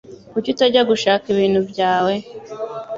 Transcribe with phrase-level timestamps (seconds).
[0.31, 2.13] Kuki utajya gushaka ibintu byawe?